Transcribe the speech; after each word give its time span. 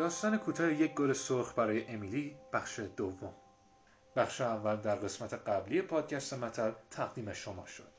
داستان 0.00 0.36
کوتاه 0.36 0.72
یک 0.72 0.94
گل 0.94 1.12
سرخ 1.12 1.54
برای 1.58 1.86
امیلی 1.86 2.36
بخش 2.52 2.80
دوم. 2.96 3.34
بخش 4.16 4.40
اول 4.40 4.76
در 4.76 4.94
قسمت 4.94 5.34
قبلی 5.34 5.82
پادکست 5.82 6.34
مطل 6.34 6.70
تقدیم 6.90 7.32
شما 7.32 7.66
شد. 7.66 7.92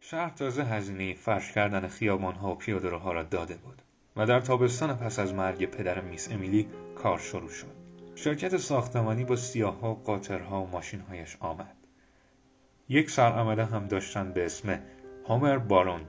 شهر 0.00 0.30
تازه 0.30 0.64
هزینه 0.64 1.14
فرش 1.14 1.52
کردن 1.52 1.88
خیابان 1.88 2.34
ها 2.34 2.50
و 2.50 2.54
پیاده 2.54 2.96
ها 2.96 3.12
را 3.12 3.22
داده 3.22 3.54
بود 3.54 3.82
و 4.16 4.26
در 4.26 4.40
تابستان 4.40 4.96
پس 4.96 5.18
از 5.18 5.34
مرگ 5.34 5.64
پدر 5.64 6.00
میس 6.00 6.30
امیلی 6.30 6.68
کار 6.94 7.18
شروع 7.18 7.50
شد. 7.50 7.76
شرکت 8.14 8.56
ساختمانی 8.56 9.24
با 9.24 9.36
سیاه 9.36 9.80
ها 9.80 9.94
قاطرها 9.94 10.62
و 10.62 10.70
ماشین 10.70 11.00
هایش 11.00 11.36
آمد. 11.40 11.79
یک 12.92 13.10
سرعمله 13.10 13.64
هم 13.64 13.86
داشتن 13.86 14.32
به 14.32 14.44
اسم 14.44 14.78
هامر 15.28 15.58
بارون 15.58 16.00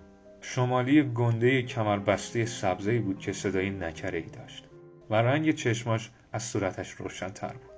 شمالی 0.42 1.04
گنده 1.04 1.62
کمربسته 1.62 2.46
سبزی 2.46 3.00
بود 3.00 3.20
که 3.20 3.34
صدای 3.34 3.70
نکره 3.70 4.18
ای 4.18 4.26
داشت 4.26 4.66
و 5.10 5.16
رنگ 5.16 5.52
چشماش 5.52 6.12
از 6.32 6.44
صورتش 6.44 6.92
روشنتر 6.92 7.54
بود 7.54 7.72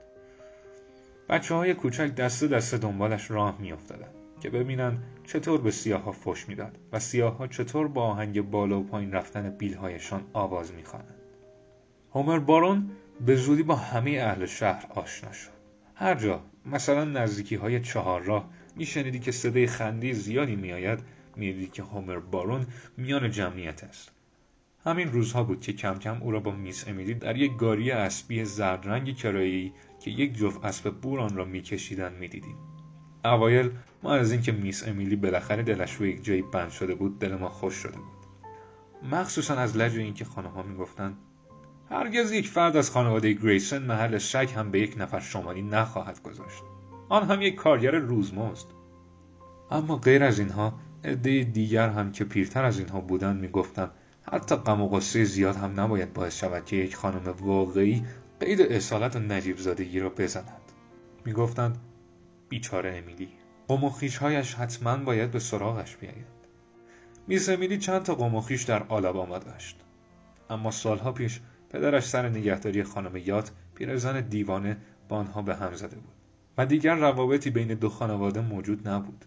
بچه 1.29 1.55
های 1.55 1.73
کوچک 1.73 2.15
دسته 2.15 2.47
دسته 2.47 2.77
دنبالش 2.77 3.31
راه 3.31 3.57
می 3.59 3.73
که 4.41 4.49
ببینن 4.49 4.97
چطور 5.27 5.61
به 5.61 5.71
سیاه 5.71 6.01
ها 6.01 6.11
فش 6.11 6.49
می‌داد 6.49 6.77
و 6.91 6.99
سیاه 6.99 7.37
ها 7.37 7.47
چطور 7.47 7.87
با 7.87 8.03
آهنگ 8.03 8.41
بالا 8.41 8.79
و 8.79 8.83
پایین 8.83 9.11
رفتن 9.11 9.49
بیلهایشان 9.49 10.21
آواز 10.33 10.73
می‌خوانند. 10.73 11.21
هومر 12.11 12.39
بارون 12.39 12.91
به 13.25 13.35
زودی 13.35 13.63
با 13.63 13.75
همه 13.75 14.11
اهل 14.11 14.45
شهر 14.45 14.85
آشنا 14.95 15.31
شد. 15.31 15.51
هر 15.95 16.15
جا 16.15 16.41
مثلا 16.65 17.03
نزدیکی 17.03 17.55
های 17.55 17.79
چهار 17.81 18.21
راه 18.21 18.49
میشنیدی 18.75 19.19
که 19.19 19.31
صدای 19.31 19.67
خندی 19.67 20.13
زیادی 20.13 20.55
میآید 20.55 20.99
می‌دیدی 21.35 21.67
که 21.67 21.83
هومر 21.83 22.19
بارون 22.19 22.67
میان 22.97 23.31
جمعیت 23.31 23.83
است. 23.83 24.11
همین 24.85 25.11
روزها 25.11 25.43
بود 25.43 25.61
که 25.61 25.73
کم 25.73 25.99
کم 25.99 26.21
او 26.21 26.31
را 26.31 26.39
با 26.39 26.51
میس 26.51 26.87
امیلی 26.87 27.13
در 27.13 27.37
یک 27.37 27.57
گاری 27.57 27.91
اسبی 27.91 28.45
زرد 28.45 28.87
رنگ 28.87 29.15
کرایی 29.15 29.73
که 29.99 30.11
یک 30.11 30.33
جفت 30.33 30.65
اسب 30.65 30.89
بور 30.89 31.19
آن 31.19 31.35
را 31.35 31.45
میکشیدند 31.45 32.17
می‌دیدیم. 32.17 32.55
اوایل 33.25 33.71
ما 34.03 34.13
از 34.13 34.31
اینکه 34.31 34.51
میس 34.51 34.87
امیلی 34.87 35.15
بالاخره 35.15 35.63
دلش 35.63 35.93
رو 35.93 36.05
یک 36.05 36.23
جایی 36.23 36.41
بند 36.41 36.71
شده 36.71 36.95
بود 36.95 37.19
دل 37.19 37.35
ما 37.35 37.49
خوش 37.49 37.73
شده 37.75 37.97
بود 37.97 38.23
مخصوصا 39.11 39.55
از 39.55 39.77
لج 39.77 39.97
اینکه 39.97 40.25
خانمها 40.25 40.63
می‌گفتند 40.63 41.17
هرگز 41.89 42.31
یک 42.31 42.47
فرد 42.47 42.77
از 42.77 42.91
خانواده 42.91 43.33
گریسن 43.33 43.83
محل 43.83 44.17
شک 44.17 44.53
هم 44.55 44.71
به 44.71 44.79
یک 44.79 44.95
نفر 44.97 45.19
شمالی 45.19 45.61
نخواهد 45.61 46.23
گذاشت 46.23 46.63
آن 47.09 47.27
هم 47.27 47.41
یک 47.41 47.55
کارگر 47.55 47.91
روزمزد 47.91 48.67
اما 49.71 49.95
غیر 49.95 50.23
از 50.23 50.39
اینها 50.39 50.73
عده 51.03 51.43
دیگر 51.43 51.89
هم 51.89 52.11
که 52.11 52.23
پیرتر 52.23 52.65
از 52.65 52.79
اینها 52.79 53.01
بودند 53.01 53.41
می‌گفتند 53.41 53.91
حتی 54.31 54.55
غم 54.55 54.81
و 54.81 54.89
غصه 54.89 55.23
زیاد 55.23 55.55
هم 55.55 55.79
نباید 55.79 56.13
باعث 56.13 56.39
شود 56.39 56.65
که 56.65 56.75
یک 56.75 56.95
خانم 56.95 57.35
واقعی 57.41 58.05
قید 58.39 58.61
اصالت 58.61 59.15
و 59.15 59.19
نجیب 59.19 59.57
زادگی 59.57 59.99
را 59.99 60.09
بزند. 60.09 60.61
می‌گفتند 61.25 61.77
بیچاره 62.49 62.97
امیلی 62.97 63.29
قوم 63.67 63.91
هایش 64.21 64.53
حتما 64.53 64.97
باید 64.97 65.31
به 65.31 65.39
سراغش 65.39 65.97
بیاید 65.97 66.33
میس 67.27 67.49
امیلی 67.49 67.77
چند 67.77 68.03
تا 68.03 68.15
قوم 68.15 68.45
در 68.67 68.83
آلاباما 68.83 69.39
داشت 69.39 69.79
اما 70.49 70.71
سالها 70.71 71.11
پیش 71.11 71.41
پدرش 71.69 72.07
سر 72.07 72.29
نگهداری 72.29 72.83
خانم 72.83 73.17
یات 73.17 73.51
پیرزن 73.75 74.21
دیوانه 74.21 74.77
با 75.09 75.17
آنها 75.17 75.41
به 75.41 75.55
هم 75.55 75.75
زده 75.75 75.95
بود. 75.95 76.22
و 76.57 76.65
دیگر 76.65 76.95
روابطی 76.95 77.49
بین 77.49 77.67
دو 77.67 77.89
خانواده 77.89 78.41
موجود 78.41 78.87
نبود 78.87 79.25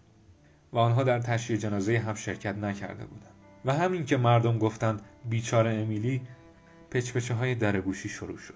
و 0.73 0.77
آنها 0.77 1.03
در 1.03 1.19
تشییع 1.19 1.59
جنازه 1.59 1.99
هم 1.99 2.15
شرکت 2.15 2.55
نکرده 2.55 3.05
بودند. 3.05 3.33
و 3.65 3.73
همین 3.73 4.05
که 4.05 4.17
مردم 4.17 4.57
گفتند 4.57 5.01
بیچاره 5.29 5.73
امیلی 5.73 6.21
پچپچه 6.91 7.33
های 7.33 7.55
درگوشی 7.55 8.09
شروع 8.09 8.37
شد. 8.37 8.53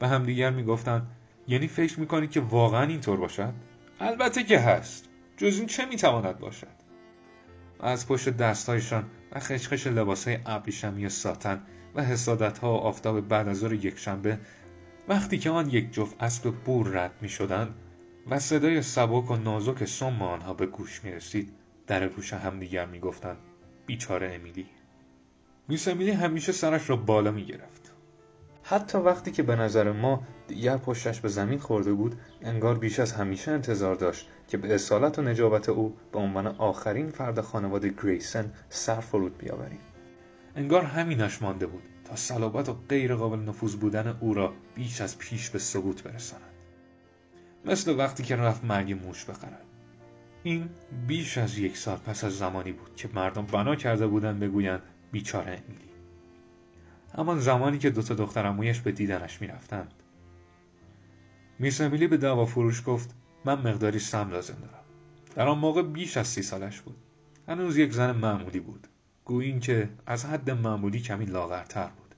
و 0.00 0.08
همدیگر 0.08 0.50
می‌گفتند 0.50 1.06
یعنی 1.48 1.66
فکر 1.66 2.00
می‌کنی 2.00 2.26
که 2.26 2.40
واقعا 2.40 2.82
اینطور 2.82 3.16
باشد؟ 3.16 3.52
البته 4.00 4.44
که 4.44 4.58
هست. 4.58 5.08
جز 5.36 5.58
این 5.58 5.66
چه 5.66 5.86
می‌تواند 5.86 6.38
باشد؟ 6.38 6.78
از 7.80 8.08
پشت 8.08 8.28
دستهایشان 8.28 9.04
و 9.32 9.40
خشخش 9.40 9.86
لباسهای 9.86 10.38
ابریشمی 10.46 11.08
ساتن 11.08 11.62
و 11.94 12.02
حسادتها 12.02 12.74
و 12.74 12.76
آفتاب 12.76 13.28
بعد 13.28 13.48
از 13.48 13.56
ظهر 13.56 13.72
یکشنبه 13.72 14.38
وقتی 15.08 15.38
که 15.38 15.50
آن 15.50 15.70
یک 15.70 15.92
جفت 15.92 16.22
اسب 16.22 16.50
بور 16.50 16.88
رد 16.88 17.12
می 17.20 17.28
شدند 17.28 17.74
و 18.30 18.38
صدای 18.38 18.82
سبک 18.82 19.30
و 19.30 19.36
نازک 19.36 19.84
سم 19.84 20.22
آنها 20.22 20.54
به 20.54 20.66
گوش 20.66 21.04
می 21.04 21.12
رسید 21.12 21.52
در 21.86 22.08
گوش 22.08 22.32
همدیگر 22.32 22.86
می 22.86 23.00
گفتند 23.00 23.36
بیچاره 23.86 24.34
امیلی. 24.34 24.66
میس 25.68 25.88
امیلی 25.88 26.10
همیشه 26.10 26.52
سرش 26.52 26.90
را 26.90 26.96
بالا 26.96 27.30
می 27.30 27.44
گرفت 27.44 27.92
حتی 28.62 28.98
وقتی 28.98 29.30
که 29.30 29.42
به 29.42 29.56
نظر 29.56 29.92
ما 29.92 30.22
دیگر 30.48 30.76
پشتش 30.76 31.20
به 31.20 31.28
زمین 31.28 31.58
خورده 31.58 31.92
بود 31.92 32.20
انگار 32.42 32.78
بیش 32.78 33.00
از 33.00 33.12
همیشه 33.12 33.50
انتظار 33.50 33.94
داشت 33.94 34.28
که 34.48 34.56
به 34.56 34.74
اصالت 34.74 35.18
و 35.18 35.22
نجابت 35.22 35.68
او 35.68 35.96
به 36.12 36.18
عنوان 36.18 36.46
آخرین 36.46 37.10
فرد 37.10 37.40
خانواده 37.40 37.88
گریسن 37.88 38.52
سر 38.68 39.00
فرود 39.00 39.38
بیاوریم. 39.38 39.80
انگار 40.56 40.82
همینش 40.82 41.42
مانده 41.42 41.66
بود. 41.66 41.82
تا 42.08 42.16
صلابت 42.16 42.68
و 42.68 42.72
غیر 42.88 43.14
قابل 43.14 43.38
نفوذ 43.38 43.74
بودن 43.74 44.18
او 44.20 44.34
را 44.34 44.52
بیش 44.74 45.00
از 45.00 45.18
پیش 45.18 45.50
به 45.50 45.58
سقوط 45.58 46.02
برساند. 46.02 46.42
مثل 47.64 47.98
وقتی 47.98 48.22
که 48.22 48.36
رفت 48.36 48.64
مرگ 48.64 48.92
موش 48.92 49.24
بخرد. 49.24 49.64
این 50.42 50.70
بیش 51.06 51.38
از 51.38 51.58
یک 51.58 51.76
سال 51.76 51.96
پس 51.96 52.24
از 52.24 52.38
زمانی 52.38 52.72
بود 52.72 52.96
که 52.96 53.08
مردم 53.14 53.46
بنا 53.46 53.76
کرده 53.76 54.06
بودند 54.06 54.40
بگویند 54.40 54.82
بیچاره 55.12 55.50
امیلی. 55.50 55.88
همان 57.14 57.40
زمانی 57.40 57.78
که 57.78 57.90
دوتا 57.90 58.14
دخترمویش 58.14 58.80
به 58.80 58.92
دیدنش 58.92 59.40
می‌رفتند. 59.40 59.94
میس 61.58 61.80
امیلی 61.80 62.06
به 62.06 62.16
دوا 62.16 62.46
فروش 62.46 62.82
گفت 62.86 63.14
من 63.44 63.58
مقداری 63.58 63.98
سم 63.98 64.30
لازم 64.30 64.54
دارم. 64.54 64.84
در 65.34 65.48
آن 65.48 65.58
موقع 65.58 65.82
بیش 65.82 66.16
از 66.16 66.26
سی 66.26 66.42
سالش 66.42 66.80
بود. 66.80 66.96
هنوز 67.48 67.76
یک 67.76 67.92
زن 67.92 68.12
معمولی 68.12 68.60
بود. 68.60 68.88
گویین 69.28 69.60
که 69.60 69.88
از 70.06 70.24
حد 70.24 70.50
معمولی 70.50 71.00
کمی 71.00 71.24
لاغرتر 71.24 71.86
بود. 71.86 72.14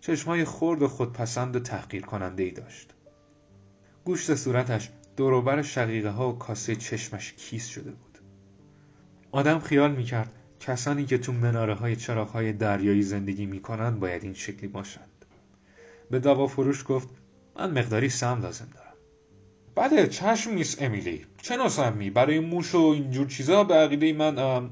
چشمای 0.00 0.44
خرد 0.44 0.82
و 0.82 0.88
خودپسند 0.88 1.56
و 1.56 1.60
تحقیر 1.60 2.02
کننده 2.02 2.42
ای 2.42 2.50
داشت. 2.50 2.94
گوشت 4.04 4.34
صورتش 4.34 4.90
دوروبر 5.16 5.62
شقیقه 5.62 6.10
ها 6.10 6.32
و 6.32 6.38
کاسه 6.38 6.76
چشمش 6.76 7.32
کیس 7.32 7.66
شده 7.66 7.90
بود. 7.90 8.18
آدم 9.32 9.58
خیال 9.58 9.92
می‌کرد 9.92 10.32
کسانی 10.60 11.06
که 11.06 11.18
تو 11.18 11.32
مناره 11.32 11.74
های 11.74 11.96
چراغ 11.96 12.28
های 12.28 12.52
دریایی 12.52 13.02
زندگی 13.02 13.46
می‌کنند 13.46 14.00
باید 14.00 14.24
این 14.24 14.34
شکلی 14.34 14.68
باشند. 14.68 15.24
به 16.10 16.18
دوا 16.18 16.46
فروش 16.46 16.84
گفت 16.88 17.08
من 17.56 17.70
مقداری 17.70 18.08
سم 18.08 18.42
لازم 18.42 18.68
دارم. 18.74 18.94
بله 19.74 20.06
چشم 20.06 20.50
نیست 20.50 20.82
امیلی. 20.82 21.24
چه 21.42 21.56
نوع 21.56 21.68
سمی 21.68 22.10
برای 22.10 22.40
موش 22.40 22.74
و 22.74 22.78
اینجور 22.78 23.26
چیزا؟ 23.26 23.64
به 23.64 23.74
عقیده 23.74 24.12
من 24.12 24.70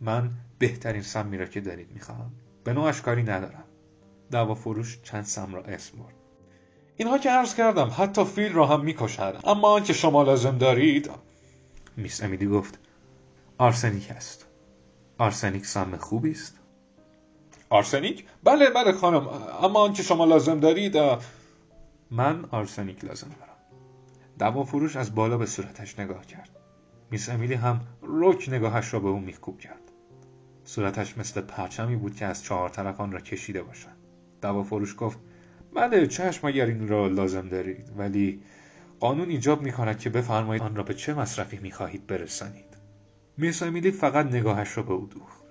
من 0.00 0.30
بهترین 0.60 1.02
سمی 1.02 1.38
را 1.38 1.46
که 1.46 1.60
دارید 1.60 1.92
می‌خواهم 1.92 2.30
به 2.64 2.72
نوعش 2.72 3.00
کاری 3.00 3.22
ندارم. 3.22 3.64
دوا 4.30 4.54
فروش 4.54 4.98
چند 5.02 5.24
سم 5.24 5.54
را 5.54 5.62
اسم 5.62 5.98
برد. 5.98 6.14
اینها 6.96 7.18
که 7.18 7.30
عرض 7.30 7.54
کردم 7.54 7.90
حتی 7.96 8.24
فیل 8.24 8.52
را 8.52 8.66
هم 8.66 8.84
می‌کشد. 8.84 9.40
اما 9.44 9.68
آنکه 9.68 9.92
شما 9.92 10.22
لازم 10.22 10.58
دارید 10.58 11.10
میس 11.96 12.22
امیلی 12.22 12.46
گفت 12.46 12.78
آرسنیک 13.58 14.10
است. 14.10 14.46
آرسنیک 15.18 15.66
سم 15.66 15.96
خوبی 15.96 16.30
است. 16.30 16.58
آرسنیک؟ 17.70 18.24
بله 18.44 18.70
بله 18.70 18.92
خانم. 18.92 19.28
اما 19.62 19.80
آنکه 19.80 20.02
شما 20.02 20.24
لازم 20.24 20.60
دارید 20.60 20.96
من 22.10 22.44
آرسنیک 22.50 23.04
لازم 23.04 23.28
دارم. 23.28 23.56
دوا 24.38 24.64
فروش 24.64 24.96
از 24.96 25.14
بالا 25.14 25.38
به 25.38 25.46
صورتش 25.46 25.98
نگاه 25.98 26.26
کرد. 26.26 26.50
میس 27.10 27.28
امیلی 27.28 27.54
هم 27.54 27.80
رک 28.02 28.48
نگاهش 28.48 28.94
را 28.94 29.00
به 29.00 29.08
او 29.08 29.20
میخکوب 29.20 29.58
کرد. 29.58 29.79
صورتش 30.70 31.18
مثل 31.18 31.40
پرچمی 31.40 31.96
بود 31.96 32.16
که 32.16 32.26
از 32.26 32.44
چهار 32.44 32.68
طرف 32.68 33.00
آن 33.00 33.12
را 33.12 33.20
کشیده 33.20 33.62
باشد. 33.62 33.96
دوا 34.42 34.62
فروش 34.62 34.94
گفت 34.98 35.18
بله 35.74 36.06
چشم 36.06 36.46
اگر 36.46 36.66
این 36.66 36.88
را 36.88 37.08
لازم 37.08 37.48
دارید 37.48 37.92
ولی 37.96 38.42
قانون 39.00 39.28
ایجاب 39.28 39.62
می 39.62 39.72
کند 39.72 39.98
که 39.98 40.10
بفرمایید 40.10 40.62
آن 40.62 40.76
را 40.76 40.82
به 40.82 40.94
چه 40.94 41.14
مصرفی 41.14 41.58
می 41.58 41.70
خواهید 41.70 42.06
برسانید. 42.06 42.76
میس 43.36 43.62
امیلی 43.62 43.90
فقط 43.90 44.26
نگاهش 44.26 44.76
را 44.76 44.82
به 44.82 44.92
او 44.92 45.06
دوخت. 45.06 45.42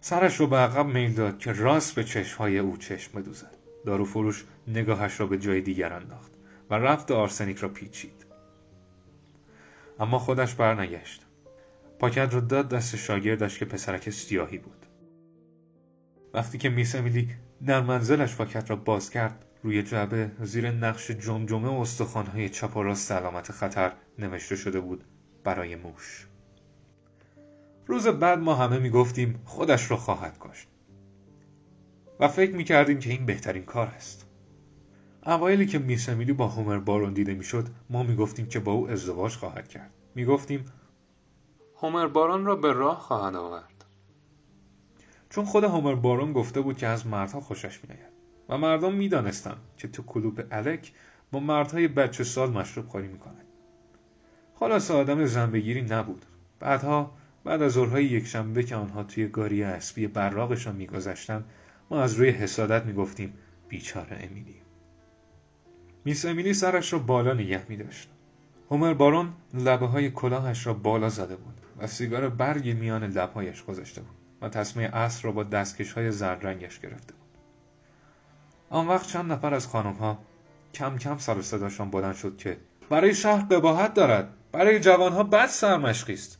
سرش 0.00 0.40
را 0.40 0.46
به 0.46 0.56
عقب 0.56 0.86
میل 0.86 1.12
داد 1.12 1.38
که 1.38 1.52
راست 1.52 1.94
به 1.94 2.04
چشمهای 2.04 2.58
او 2.58 2.76
چشم 2.76 3.20
بدوزد. 3.20 3.56
دارو 3.84 4.04
فروش 4.04 4.44
نگاهش 4.68 5.20
را 5.20 5.26
به 5.26 5.38
جای 5.38 5.60
دیگر 5.60 5.92
انداخت 5.92 6.32
و 6.70 6.74
رفت 6.74 7.10
آرسنیک 7.10 7.58
را 7.58 7.68
پیچید. 7.68 8.26
اما 10.00 10.18
خودش 10.18 10.54
برنگشت. 10.54 11.25
پاکت 11.98 12.34
را 12.34 12.40
داد 12.40 12.68
دست 12.68 12.96
شاگردش 12.96 13.58
که 13.58 13.64
پسرک 13.64 14.10
سیاهی 14.10 14.58
بود. 14.58 14.86
وقتی 16.34 16.58
که 16.58 16.68
میس 16.68 16.94
امیلی 16.94 17.28
در 17.66 17.80
منزلش 17.80 18.36
پاکت 18.36 18.70
را 18.70 18.76
باز 18.76 19.10
کرد 19.10 19.44
روی 19.62 19.82
جعبه 19.82 20.30
زیر 20.42 20.70
نقش 20.70 21.10
جمجمه 21.10 21.68
و 21.68 21.80
استخوانهای 21.80 22.48
چپ 22.48 22.76
و 22.76 22.82
راست 22.82 23.12
علامت 23.12 23.52
خطر 23.52 23.92
نوشته 24.18 24.56
شده 24.56 24.80
بود 24.80 25.04
برای 25.44 25.76
موش. 25.76 26.26
روز 27.86 28.06
بعد 28.06 28.38
ما 28.38 28.54
همه 28.54 28.78
می‌گفتیم 28.78 29.40
خودش 29.44 29.90
را 29.90 29.96
خواهد 29.96 30.36
کشت 30.40 30.68
و 32.20 32.28
فکر 32.28 32.56
می‌کردیم 32.56 32.98
که 32.98 33.10
این 33.10 33.26
بهترین 33.26 33.64
کار 33.64 33.86
است. 33.86 34.26
اوایلی 35.26 35.66
که 35.66 35.78
میس 35.78 36.08
امیلی 36.08 36.32
با 36.32 36.48
هومر 36.48 36.78
بارون 36.78 37.12
دیده 37.12 37.34
می‌شد 37.34 37.68
ما 37.90 38.02
می‌گفتیم 38.02 38.46
که 38.46 38.60
با 38.60 38.72
او 38.72 38.90
ازدواج 38.90 39.32
خواهد 39.32 39.68
کرد. 39.68 39.90
می‌گفتیم 40.14 40.64
هومر 41.80 42.06
بارون 42.06 42.44
را 42.44 42.56
به 42.56 42.72
راه 42.72 43.00
خواهد 43.00 43.34
آورد. 43.34 43.84
چون 45.30 45.44
خود 45.44 45.64
هومر 45.64 45.94
بارون 45.94 46.32
گفته 46.32 46.60
بود 46.60 46.78
که 46.78 46.86
از 46.86 47.06
مردها 47.06 47.40
خوشش 47.40 47.80
میآید 47.84 48.12
و 48.48 48.58
مردم 48.58 48.94
می‌دانستند 48.94 49.56
که 49.76 49.88
تو 49.88 50.02
کلوپ 50.02 50.46
الک 50.50 50.92
با 51.32 51.40
مردهای 51.40 51.88
بچه 51.88 52.24
سال 52.24 52.50
مشروب 52.50 52.88
خاری 52.88 53.08
می‌کند. 53.08 53.44
خلاص 54.54 54.90
آدم 54.90 55.26
زنبگیری 55.26 55.82
نبود. 55.82 56.24
بعدها 56.60 57.10
بعد 57.44 57.62
از 57.62 57.72
ظهرهای 57.72 58.04
یکشنبه 58.04 58.62
که 58.62 58.76
آنها 58.76 59.02
توی 59.02 59.28
گاری 59.28 59.62
اسبی 59.62 60.06
براقشان 60.06 60.76
میگذشتند 60.76 61.44
ما 61.90 62.02
از 62.02 62.14
روی 62.14 62.30
حسادت 62.30 62.84
می‌گفتیم 62.84 63.34
بیچاره 63.68 64.16
امیلی. 64.20 64.56
میس 66.04 66.26
امیلی 66.26 66.54
سرش 66.54 66.92
را 66.92 66.98
بالا 66.98 67.34
نگه 67.34 67.66
می 67.68 67.76
داشت. 67.76 68.10
هومر 68.70 68.94
بارون 68.94 69.32
لبه 69.54 69.86
های 69.86 70.10
کلاهش 70.10 70.66
را 70.66 70.74
بالا 70.74 71.08
زده 71.08 71.36
بود. 71.36 71.60
و 71.78 71.86
سیگار 71.86 72.28
برگی 72.28 72.74
میان 72.74 73.04
لبهایش 73.04 73.64
گذاشته 73.64 74.00
بود 74.00 74.16
و 74.42 74.48
تصمه 74.48 74.82
اصر 74.82 75.22
را 75.22 75.32
با 75.32 75.42
دستکش 75.42 75.92
های 75.92 76.10
زرد 76.10 76.46
رنگش 76.46 76.80
گرفته 76.80 77.12
بود. 77.12 77.26
آن 78.70 78.88
وقت 78.88 79.06
چند 79.06 79.32
نفر 79.32 79.54
از 79.54 79.66
خانم 79.66 79.92
ها 79.92 80.18
کم 80.74 80.98
کم 80.98 81.18
سر 81.18 81.42
صداشان 81.42 81.90
بلند 81.90 82.14
شد 82.14 82.36
که 82.36 82.58
برای 82.90 83.14
شهر 83.14 83.44
قباحت 83.44 83.94
دارد 83.94 84.28
برای 84.52 84.80
جوانها 84.80 85.22
بد 85.22 85.46
سرمشقی 85.46 86.14
است 86.14 86.38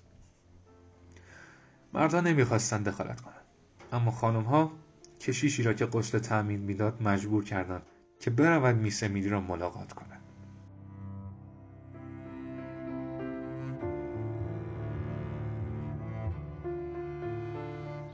مردها 1.93 2.21
نمی‌خواستند 2.21 2.89
دخالت 2.89 3.21
کنند 3.21 3.45
اما 3.93 4.11
خانم 4.11 4.43
ها 4.43 4.73
کشیشی 5.21 5.63
را 5.63 5.73
که 5.73 5.87
قسل 5.87 6.19
تأمین 6.19 6.61
می‌داد 6.61 7.03
مجبور 7.03 7.45
کردند 7.45 7.83
که 8.21 8.31
برود 8.31 8.77
میس 8.77 9.03
امیلی 9.03 9.29
را 9.29 9.41
ملاقات 9.41 9.93
کند 9.93 10.21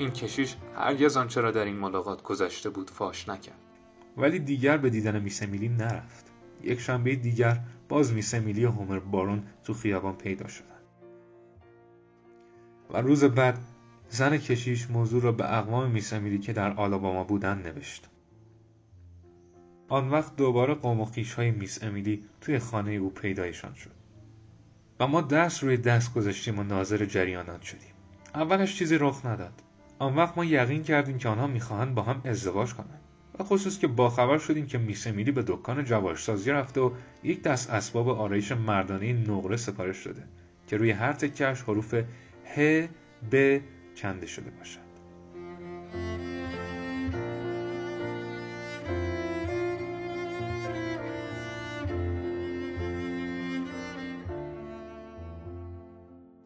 این 0.03 0.11
کشیش 0.11 0.57
هرگز 0.77 1.17
آنچه 1.17 1.41
را 1.41 1.51
در 1.51 1.65
این 1.65 1.77
ملاقات 1.77 2.23
گذشته 2.23 2.71
بود 2.71 2.91
فاش 2.91 3.29
نکرد. 3.29 3.59
ولی 4.17 4.39
دیگر 4.39 4.77
به 4.77 4.91
دیدن 4.91 5.23
میس 5.23 5.43
امیلی 5.43 5.69
نرفت. 5.69 6.27
یک 6.63 6.81
شنبه 6.81 7.17
دیگر 7.17 7.61
باز 7.89 8.13
میس 8.13 8.35
امیلی 8.35 8.65
و 8.65 8.71
هومر 8.71 8.99
بارون 8.99 9.43
تو 9.65 9.75
خیابان 9.75 10.17
پیدا 10.17 10.49
شدند. 10.49 10.83
و 12.91 12.97
روز 12.97 13.25
بعد 13.25 13.59
زن 14.09 14.39
کشیش 14.39 14.91
موضوع 14.91 15.23
را 15.23 15.33
به 15.33 15.59
اقوام 15.59 15.91
میس 15.91 16.13
امیلی 16.13 16.39
که 16.39 16.53
در 16.53 16.73
آلاباما 16.73 17.25
بودند 17.25 17.67
نوشت. 17.67 18.09
آن 19.89 20.11
وقت 20.11 20.37
دوباره 20.37 20.75
قوم 20.75 21.01
و 21.01 21.07
های 21.37 21.51
میس 21.51 21.83
امیلی 21.83 22.25
توی 22.41 22.59
خانه 22.59 22.93
او 22.93 23.11
پیدایشان 23.11 23.75
شد. 23.75 23.91
و 25.01 25.07
ما 25.07 25.21
دست 25.21 25.63
روی 25.63 25.77
دست 25.77 26.15
گذاشتیم 26.15 26.59
و 26.59 26.63
ناظر 26.63 27.05
جریانات 27.05 27.63
شدیم. 27.63 27.93
اولش 28.35 28.79
چیزی 28.79 28.99
رخ 28.99 29.27
نداد. 29.27 29.63
آن 30.03 30.17
وقت 30.17 30.39
ما 30.39 30.45
یقین 30.45 30.83
کردیم 30.83 31.19
که 31.19 31.29
آنها 31.29 31.47
می‌خواهند 31.47 31.95
با 31.95 32.03
هم 32.03 32.21
ازدواج 32.25 32.75
کنند. 32.75 33.01
و 33.39 33.45
خصوص 33.45 33.79
که 33.79 33.87
باخبر 33.87 34.39
شدیم 34.39 34.67
که 34.67 34.79
میس 34.79 35.07
امیلی 35.07 35.33
به 35.33 35.45
دکان 35.47 35.85
جواشسازی 35.85 36.51
رفته 36.51 36.81
و 36.81 36.91
یک 37.23 37.43
دست 37.43 37.71
اسباب 37.71 38.09
آرایش 38.09 38.53
مردانه 38.53 39.13
نقره 39.13 39.57
سفارش 39.57 40.07
داده 40.07 40.25
که 40.67 40.77
روی 40.77 40.91
هر 40.91 41.13
تکش 41.13 41.63
حروف 41.63 41.95
ه 42.57 42.89
ب 43.33 43.61
کنده 43.97 44.27
شده 44.27 44.51
باشد. 44.51 44.93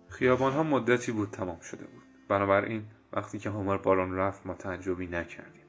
خیابان 0.09 0.53
ها 0.53 0.63
مدتی 0.63 1.13
بود 1.13 1.31
تمام 1.31 1.61
شده 1.61 1.85
بود. 1.85 2.03
بنابراین 2.29 2.83
وقتی 3.17 3.39
که 3.39 3.51
هومر 3.51 3.77
باران 3.77 4.17
رفت 4.17 4.47
ما 4.47 4.55
تعجبی 4.55 5.07
نکردیم. 5.07 5.63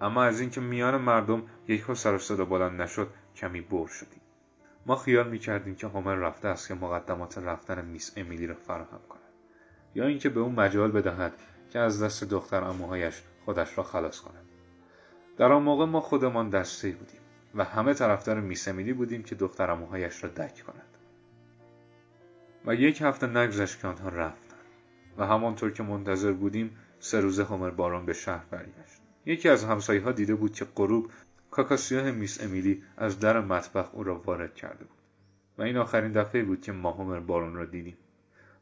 اما 0.00 0.24
از 0.24 0.40
اینکه 0.40 0.60
میان 0.60 0.96
مردم 0.96 1.42
یک 1.68 1.92
سر 1.94 2.14
و 2.14 2.18
صدا 2.18 2.44
بلند 2.44 2.82
نشد 2.82 3.08
کمی 3.36 3.60
بر 3.60 3.86
شدیم. 3.86 4.20
ما 4.86 4.96
خیال 4.96 5.28
می‌کردیم 5.28 5.74
که 5.74 5.86
هومر 5.86 6.14
رفته 6.14 6.48
است 6.48 6.68
که 6.68 6.74
مقدمات 6.74 7.38
رفتن 7.38 7.84
میس 7.84 8.12
امیلی 8.16 8.46
را 8.46 8.54
فراهم 8.54 9.00
کند. 9.08 9.20
یا 9.94 10.06
اینکه 10.06 10.28
به 10.28 10.40
او 10.40 10.52
مجال 10.52 10.90
بدهد 10.90 11.32
که 11.70 11.78
از 11.78 12.02
دست 12.02 12.24
دختر 12.24 12.64
اموهایش 12.64 13.22
خودش 13.44 13.78
را 13.78 13.84
خلاص 13.84 14.20
کند. 14.20 14.48
در 15.36 15.52
آن 15.52 15.62
موقع 15.62 15.84
ما 15.84 16.00
خودمان 16.00 16.50
دسته 16.50 16.90
بودیم 16.90 17.20
و 17.54 17.64
همه 17.64 17.94
طرفدار 17.94 18.40
میس 18.40 18.68
امیلی 18.68 18.92
بودیم 18.92 19.22
که 19.22 19.34
دختر 19.34 19.70
اموهایش 19.70 20.24
را 20.24 20.30
دک 20.30 20.64
کند. 20.66 20.96
و 22.66 22.74
یک 22.74 23.02
هفته 23.02 23.26
نگذشت 23.26 23.80
که 23.80 23.88
آنها 23.88 24.08
رفتند. 24.08 24.45
و 25.18 25.26
همانطور 25.26 25.70
که 25.70 25.82
منتظر 25.82 26.32
بودیم 26.32 26.76
سه 27.00 27.20
روزه 27.20 27.44
هومر 27.44 27.70
باران 27.70 28.06
به 28.06 28.12
شهر 28.12 28.44
برگشت. 28.50 29.00
یکی 29.26 29.48
از 29.48 29.64
همسایه 29.64 30.02
ها 30.02 30.12
دیده 30.12 30.34
بود 30.34 30.52
که 30.52 30.66
غروب 30.76 31.10
کاکاسیاه 31.50 32.10
میس 32.10 32.42
امیلی 32.42 32.82
از 32.96 33.20
در 33.20 33.40
مطبخ 33.40 33.94
او 33.94 34.04
را 34.04 34.18
وارد 34.18 34.54
کرده 34.54 34.84
بود. 34.84 34.98
و 35.58 35.62
این 35.62 35.76
آخرین 35.76 36.12
دفعه 36.12 36.42
بود 36.42 36.60
که 36.60 36.72
ما 36.72 36.90
هومر 36.90 37.20
بارون 37.20 37.54
را 37.54 37.64
دیدیم. 37.64 37.96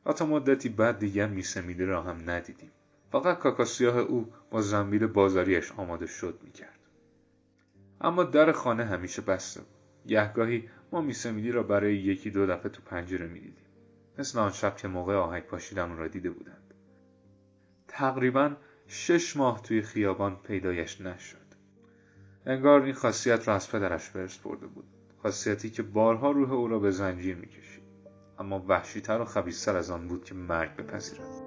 و 0.07 0.13
تا 0.13 0.27
مدتی 0.27 0.69
بعد 0.69 0.99
دیگر 0.99 1.27
میس 1.27 1.57
امیلی 1.57 1.85
را 1.85 2.03
هم 2.03 2.31
ندیدیم. 2.31 2.71
فقط 3.13 3.39
کاکاسیاه 3.39 3.99
او 3.99 4.33
با 4.51 4.61
زنبیل 4.63 5.07
بازاریش 5.07 5.73
آماده 5.73 6.07
شد 6.07 6.41
می‌کرد. 6.45 6.79
اما 8.01 8.25
در 8.25 8.53
خانه 8.53 8.85
همیشه 8.85 9.23
بسته 9.23 9.61
بود. 9.61 9.71
گهگاهی 10.07 10.69
ما 10.93 11.01
میس 11.01 11.27
امیلی 11.27 11.53
را 11.53 11.63
برای 11.63 11.97
یکی 11.97 12.31
دو 12.31 12.47
دفعه 12.47 12.69
تو 12.69 12.83
پنجره 12.83 13.27
می‌دیدیم. 13.27 13.64
مثل 14.19 14.39
آن 14.39 14.51
شب 14.51 14.77
که 14.77 14.89
موقع 14.89 15.15
آهک 15.15 15.47
پاشیدن 15.47 15.97
را 15.97 16.09
دیده 16.09 16.31
بودند. 16.31 16.75
تقریبا 17.89 18.57
شش 18.87 19.37
ماه 19.37 19.63
توی 19.63 19.83
خیابان 19.83 20.37
پیدایش 20.37 21.01
نشد. 21.01 21.39
انگار 22.47 22.83
این 22.83 22.95
خاصیت 22.95 23.49
را 23.49 23.55
از 23.55 23.71
پدرش 23.71 24.11
برس 24.11 24.39
برده 24.39 24.67
بود. 24.67 24.85
خاصیتی 25.23 25.71
که 25.71 25.83
بارها 25.83 26.31
روح 26.31 26.53
او 26.53 26.69
را 26.69 26.79
به 26.79 26.91
زنجیر 26.91 27.37
می‌کشید. 27.37 27.85
اما 28.39 28.65
وحشیتر 28.69 29.21
و 29.21 29.25
خبیستر 29.25 29.77
از 29.77 29.91
آن 29.91 30.09
بود 30.09 30.25
که 30.25 30.35
مرگ 30.35 30.77
بپذیرد. 30.77 31.45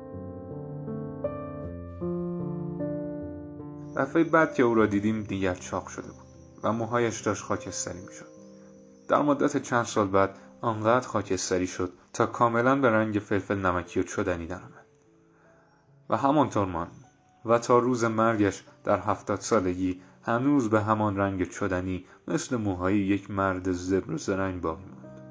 دفعه 3.98 4.24
بعد 4.24 4.54
که 4.54 4.64
او 4.64 4.76
را 4.76 4.86
دیدیم 4.86 5.24
دیگر 5.24 5.54
چاق 5.54 5.88
شده 5.88 6.08
بود 6.08 6.28
و 6.64 6.74
موهایش 6.74 7.22
داشت 7.22 7.44
خاکستری 7.44 8.00
می‌شد. 8.00 8.38
در 9.10 9.22
مدت 9.22 9.58
چند 9.58 9.86
سال 9.86 10.08
بعد 10.08 10.36
آنقدر 10.62 11.08
خاکستری 11.08 11.68
شد 11.68 11.94
تا 12.18 12.26
کاملا 12.26 12.76
به 12.76 12.90
رنگ 12.90 13.20
فلفل 13.20 13.58
نمکی 13.58 14.00
و 14.00 14.04
چدنی 14.04 14.48
درآمد 14.48 14.86
و 16.10 16.18
همانطور 16.18 16.66
ماند. 16.66 17.06
و 17.46 17.60
تا 17.60 17.80
روز 17.80 18.04
مرگش 18.04 18.64
در 18.84 19.00
هفتاد 19.00 19.40
سالگی 19.40 20.02
هنوز 20.24 20.70
به 20.70 20.82
همان 20.82 21.18
رنگ 21.18 21.50
چدنی 21.50 22.06
مثل 22.28 22.56
موهای 22.56 22.98
یک 22.98 23.32
مرد 23.32 23.72
زبر 23.72 24.12
و 24.12 24.18
زرنگ 24.18 24.62
باقی 24.62 24.84
ماند. 24.86 25.22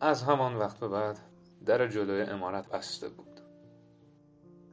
از 0.00 0.22
همان 0.22 0.56
وقت 0.56 0.80
به 0.80 0.88
بعد 0.88 1.18
در 1.66 1.88
جلوی 1.88 2.22
امارت 2.22 2.68
بسته 2.68 3.08
بود. 3.08 3.40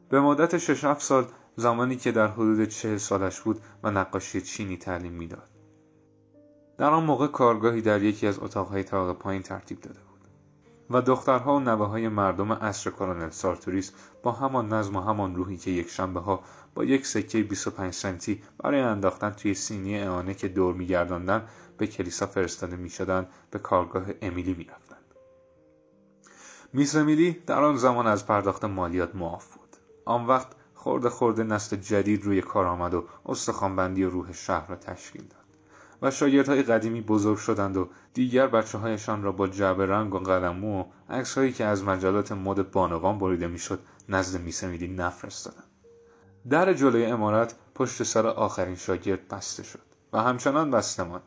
به 0.10 0.22
مدت 0.22 0.58
شش 0.58 0.84
هفت 0.84 1.02
سال 1.02 1.26
زمانی 1.56 1.96
که 1.96 2.12
در 2.12 2.28
حدود 2.28 2.66
چه 2.66 2.98
سالش 2.98 3.42
بود 3.42 3.62
و 3.84 3.92
نقاشی 3.92 4.42
چینی 4.42 4.78
تعلیم 4.78 5.14
می‌داد. 5.14 5.57
در 6.78 6.90
آن 6.90 7.04
موقع 7.04 7.28
کارگاهی 7.28 7.82
در 7.82 8.04
یکی 8.04 8.28
از 8.28 8.40
اتاقهای 8.40 8.84
طبقه 8.84 9.14
پایین 9.14 9.42
ترتیب 9.42 9.82
داده 9.82 10.00
بود 10.00 10.18
و 10.90 11.02
دخترها 11.02 11.56
و 11.56 11.60
نوه 11.60 11.88
های 11.88 12.08
مردم 12.08 12.54
عصر 12.54 12.90
کلونل 12.90 13.30
سارتوریس 13.30 13.92
با 14.24 14.32
همان 14.32 14.74
نظم 14.74 14.96
و 14.96 15.02
همان 15.02 15.36
روحی 15.36 15.58
که 15.58 15.72
یک 15.72 15.90
شنبه 15.90 16.20
ها 16.20 16.44
با 16.76 16.84
یک 16.84 17.06
سکه 17.06 17.44
25 17.44 17.94
سنتی 17.94 18.44
برای 18.58 18.80
انداختن 18.80 19.30
توی 19.30 19.54
سینی 19.54 20.00
اعانه 20.00 20.34
که 20.34 20.48
دور 20.48 20.74
میگرداندن 20.74 21.48
به 21.78 21.88
کلیسا 21.88 22.26
فرستاده 22.26 22.76
می‌شدند 22.76 23.28
به 23.52 23.60
کارگاه 23.60 24.06
امیلی 24.22 24.54
می‌رفتند. 24.54 24.98
میس 26.74 26.96
امیلی 26.96 27.32
در 27.32 27.64
آن 27.64 27.78
زمان 27.78 28.08
از 28.08 28.28
پرداخت 28.28 28.66
مالیات 28.66 29.16
معاف 29.16 29.56
بود. 29.56 29.78
آن 30.06 30.26
وقت 30.26 30.48
خورده 30.74 31.10
خورده 31.10 31.44
نسل 31.44 31.76
جدید 31.76 32.24
روی 32.24 32.42
کار 32.42 32.66
آمد 32.66 32.94
و 32.94 33.06
استخوانبندی 33.26 34.04
و 34.04 34.10
روح 34.10 34.34
شهر 34.34 34.68
را 34.68 34.76
تشکیل 34.76 35.22
داد. 35.22 35.47
و 36.02 36.12
شاگردهای 36.12 36.64
قدیمی 36.64 37.02
بزرگ 37.02 37.38
شدند 37.38 37.78
و 37.78 37.90
دیگر 38.14 38.48
بچه 38.48 38.78
هایشان 38.78 39.24
را 39.24 39.32
با 39.32 39.48
جعبه 39.48 39.86
رنگ 39.86 40.14
و 40.14 40.20
قلمو 40.20 40.82
و 40.82 40.86
عکسهایی 41.10 41.52
که 41.52 41.66
از 41.66 41.84
مجلات 41.84 42.32
مد 42.32 42.72
بانوان 42.72 43.20
بریده 43.20 43.48
می‌شد 43.48 43.80
نزد 44.10 44.42
میسمیلی 44.42 44.88
نفرستادند. 44.88 45.64
در 46.50 46.74
جلوی 46.74 47.06
امارت 47.06 47.56
پشت 47.76 48.04
سر 48.04 48.28
آخرین 48.28 48.76
شاگرد 48.76 49.28
بسته 49.28 49.64
شد 49.64 49.82
و 50.14 50.22
همچنان 50.22 50.72
بسته 50.72 51.04
ماند. 51.04 51.24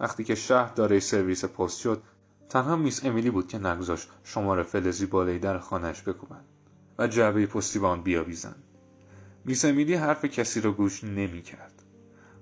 وقتی 0.00 0.24
که 0.24 0.34
شهر 0.34 0.74
دارای 0.74 1.00
سرویس 1.00 1.44
پست 1.44 1.80
شد 1.80 2.02
تنها 2.48 2.76
میس 2.76 3.04
امیلی 3.04 3.30
بود 3.30 3.48
که 3.48 3.58
نگذاشت 3.58 4.08
شماره 4.24 4.62
فلزی 4.62 5.06
بالای 5.06 5.38
در 5.38 5.58
خانهش 5.58 6.02
بکوبند 6.02 6.44
و 6.98 7.06
جعبه 7.06 7.46
پستی 7.46 7.78
به 7.78 7.86
آن 7.86 8.02
بیاویزند. 8.02 8.62
میس 9.44 9.64
امیلی 9.64 9.94
حرف 9.94 10.24
کسی 10.24 10.60
را 10.60 10.72
گوش 10.72 11.04
نمی‌کرد. 11.04 11.82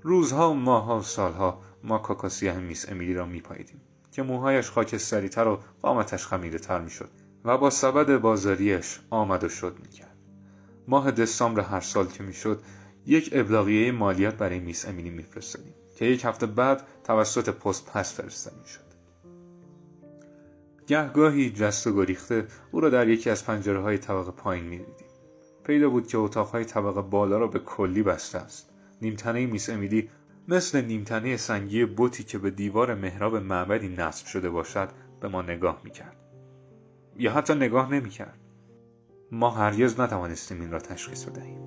روزها 0.02 0.50
و 0.50 0.54
ماهها 0.54 0.98
و 0.98 1.02
سالها 1.02 1.60
ما 1.84 1.98
کاکاسیه 1.98 2.52
میس 2.52 2.88
امیلی 2.88 3.14
را 3.14 3.26
میپاییدیم 3.26 3.80
که 4.12 4.22
موهایش 4.22 4.70
خاکستریتر 4.70 5.48
و 5.48 5.60
قامتش 5.82 6.26
خمیده 6.26 6.58
تر 6.58 6.80
می‌شد 6.80 7.10
و 7.44 7.58
با 7.58 7.70
سبد 7.70 8.16
بازاریش 8.16 9.00
آمد 9.10 9.44
و 9.44 9.48
شد 9.48 9.76
می‌کرد. 9.82 10.16
ماه 10.88 11.10
دسامبر 11.10 11.62
هر 11.62 11.80
سال 11.80 12.06
که 12.06 12.22
می‌شد 12.22 12.62
یک 13.06 13.30
ابلاغیه 13.32 13.92
مالیات 13.92 14.34
برای 14.34 14.58
میس 14.58 14.88
امیلی 14.88 15.10
میفرستادیم 15.10 15.74
که 15.96 16.04
یک 16.04 16.24
هفته 16.24 16.46
بعد 16.46 16.82
توسط 17.04 17.48
پست 17.48 17.86
پس 17.86 18.14
فرستاده 18.14 18.56
می‌شد. 18.60 18.88
گهگاهی 20.86 21.50
جست 21.50 21.86
و 21.86 21.96
گریخته 21.96 22.46
او 22.72 22.80
را 22.80 22.90
در 22.90 23.08
یکی 23.08 23.30
از 23.30 23.44
پنجره 23.44 23.80
های 23.80 23.98
طبقه 23.98 24.30
پایین 24.30 24.64
می‌دیدیم. 24.64 25.08
پیدا 25.64 25.90
بود 25.90 26.06
که 26.06 26.18
اتاقهای 26.18 26.64
طبقه 26.64 27.02
بالا 27.02 27.38
را 27.38 27.46
به 27.46 27.58
کلی 27.58 28.02
بسته 28.02 28.38
است. 28.38 28.70
نیمتنه 29.02 29.46
میس 29.46 29.70
امیلی 29.70 30.08
مثل 30.50 30.84
نیمتنه 30.84 31.36
سنگی 31.36 31.84
بوتی 31.84 32.24
که 32.24 32.38
به 32.38 32.50
دیوار 32.50 32.94
محراب 32.94 33.36
معبدی 33.36 33.88
نصب 33.88 34.26
شده 34.26 34.50
باشد 34.50 34.88
به 35.20 35.28
ما 35.28 35.42
نگاه 35.42 35.80
می‌کرد. 35.84 36.16
یا 37.16 37.32
حتی 37.32 37.54
نگاه 37.54 37.92
نمی‌کرد. 37.92 38.38
ما 39.32 39.50
هرگز 39.50 40.00
نتوانستیم 40.00 40.60
این 40.60 40.70
را 40.70 40.78
تشخیص 40.78 41.24
بدهیم. 41.24 41.58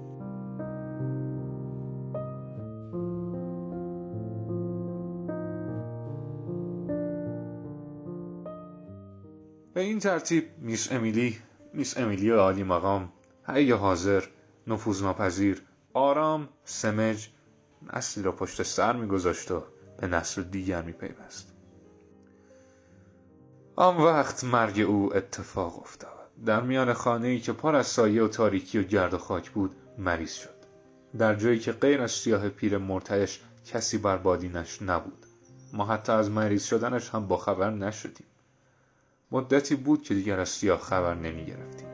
به 9.73 9.81
این 9.81 9.99
ترتیب 9.99 10.43
میس 10.57 10.91
امیلی 10.91 11.37
میس 11.73 11.97
امیلی 11.97 12.29
عالی 12.29 12.63
مقام 12.63 13.09
حی 13.43 13.71
حاضر 13.71 14.23
نفوذناپذیر 14.67 15.61
آرام 15.93 16.49
سمج 16.63 17.29
نسلی 17.93 18.23
را 18.23 18.31
پشت 18.31 18.63
سر 18.63 18.93
میگذاشت 18.95 19.51
و 19.51 19.63
به 19.97 20.07
نسل 20.07 20.43
دیگر 20.43 20.81
میپیوست. 20.81 21.53
آن 23.75 23.97
وقت 23.97 24.43
مرگ 24.43 24.79
او 24.79 25.15
اتفاق 25.15 25.79
افتاد. 25.79 26.11
در 26.45 26.61
میان 26.61 26.93
خانه 26.93 27.27
ای 27.27 27.39
که 27.39 27.53
پر 27.53 27.75
از 27.75 27.87
سایه 27.87 28.23
و 28.23 28.27
تاریکی 28.27 28.79
و 28.79 28.83
گرد 28.83 29.13
و 29.13 29.17
خاک 29.17 29.51
بود 29.51 29.75
مریض 29.97 30.33
شد. 30.33 30.61
در 31.17 31.35
جایی 31.35 31.59
که 31.59 31.71
غیر 31.71 32.01
از 32.01 32.11
سیاه 32.11 32.49
پیر 32.49 32.77
مرتعش 32.77 33.41
کسی 33.65 33.97
بر 33.97 34.17
بادینش 34.17 34.81
نبود. 34.81 35.25
ما 35.73 35.85
حتی 35.85 36.11
از 36.11 36.29
مریض 36.29 36.63
شدنش 36.63 37.09
هم 37.09 37.27
با 37.27 37.37
خبر 37.37 37.69
نشدیم. 37.69 38.27
مدتی 39.31 39.75
بود 39.75 40.03
که 40.03 40.13
دیگر 40.13 40.39
از 40.39 40.49
سیاه 40.49 40.79
خبر 40.79 41.15
نمی 41.15 41.45
گرفتیم 41.45 41.90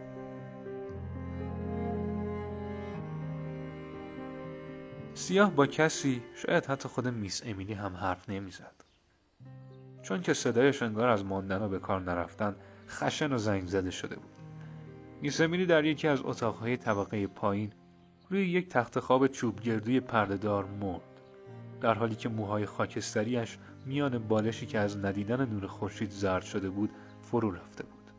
سیاه 5.18 5.52
با 5.52 5.66
کسی 5.66 6.22
شاید 6.36 6.66
حتی 6.66 6.90
خود 6.90 7.08
میس 7.08 7.42
امیلی 7.46 7.74
هم 7.74 7.96
حرف 7.96 8.30
نمی‌زد. 8.30 8.74
چون 10.02 10.22
که 10.22 10.34
صدایش 10.34 10.84
انگار 10.84 11.10
از 11.10 11.26
ماندن 11.26 11.62
و 11.62 11.70
به 11.70 11.80
کار 11.80 12.02
نرفتن 12.02 12.56
خشن 12.90 13.34
و 13.34 13.38
زنگ 13.38 13.68
زده 13.68 13.92
شده 13.92 14.16
بود. 14.16 14.32
میس 15.22 15.42
امیلی 15.42 15.66
در 15.66 15.86
یکی 15.86 16.08
از 16.08 16.20
اتاقهای 16.24 16.78
طبقه 16.78 17.28
پایین 17.28 17.72
روی 18.30 18.50
یک 18.50 18.70
تخت 18.70 19.00
خواب 19.00 19.28
چوب 19.28 19.62
گردوی 19.62 20.00
پردهدار 20.00 20.66
مرد 20.66 21.22
در 21.82 21.94
حالی 21.94 22.16
که 22.16 22.30
موهای 22.30 22.66
خاکستریش 22.66 23.58
میان 23.86 24.18
بالشی 24.18 24.66
که 24.66 24.80
از 24.80 24.98
ندیدن 24.98 25.50
نور 25.50 25.68
خورشید 25.68 26.12
زرد 26.12 26.44
شده 26.44 26.70
بود 26.70 26.90
فرو 27.22 27.52
رفته 27.52 27.84
بود. 27.84 28.12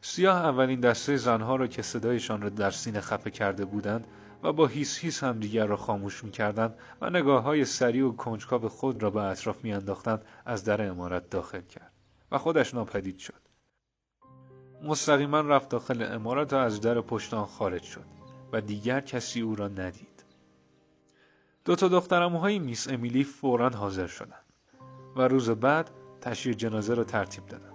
سیاه 0.00 0.36
اولین 0.36 0.80
دسته 0.80 1.16
زنها 1.16 1.56
را 1.56 1.66
که 1.66 1.82
صدایشان 1.82 2.42
را 2.42 2.48
در 2.48 2.70
سینه 2.70 3.00
خفه 3.00 3.30
کرده 3.30 3.64
بودند 3.64 4.06
و 4.42 4.52
با 4.52 4.66
هیس 4.66 4.98
هیس 4.98 5.24
همدیگر 5.24 5.66
را 5.66 5.76
خاموش 5.76 6.24
می‌کردند 6.24 6.74
و 7.00 7.10
نگاه 7.10 7.42
های 7.42 7.64
سریع 7.64 8.06
و 8.06 8.12
کنجکاو 8.12 8.68
خود 8.68 9.02
را 9.02 9.10
به 9.10 9.22
اطراف 9.22 9.64
میانداختند 9.64 10.24
از 10.46 10.64
در 10.64 10.88
امارت 10.88 11.30
داخل 11.30 11.60
کرد 11.60 11.92
و 12.32 12.38
خودش 12.38 12.74
ناپدید 12.74 13.18
شد. 13.18 13.48
مستقیما 14.82 15.40
رفت 15.40 15.68
داخل 15.68 16.02
امارت 16.02 16.52
و 16.52 16.56
از 16.56 16.80
در 16.80 17.00
پشت 17.00 17.34
آن 17.34 17.46
خارج 17.46 17.82
شد 17.82 18.04
و 18.52 18.60
دیگر 18.60 19.00
کسی 19.00 19.40
او 19.40 19.54
را 19.54 19.68
ندید. 19.68 20.24
دو 21.64 21.76
تا 21.76 21.88
دخترموهای 21.88 22.58
میس 22.58 22.88
امیلی 22.88 23.24
فورا 23.24 23.68
حاضر 23.68 24.06
شدند 24.06 24.44
و 25.16 25.22
روز 25.22 25.50
بعد 25.50 25.90
تشییع 26.20 26.54
جنازه 26.54 26.94
را 26.94 27.04
ترتیب 27.04 27.46
دادند 27.46 27.74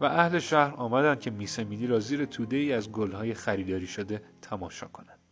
و 0.00 0.04
اهل 0.04 0.38
شهر 0.38 0.74
آمدند 0.74 1.20
که 1.20 1.30
میس 1.30 1.58
امیلی 1.58 1.86
را 1.86 2.00
زیر 2.00 2.24
توده 2.24 2.56
ای 2.56 2.72
از 2.72 2.92
گلهای 2.92 3.34
خریداری 3.34 3.86
شده 3.86 4.22
تماشا 4.42 4.86
کنند. 4.86 5.23